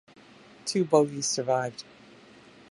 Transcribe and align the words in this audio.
Two 0.65 0.83
bogies 0.83 1.27
survived. 1.27 1.83